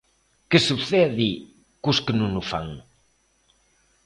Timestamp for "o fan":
2.41-2.67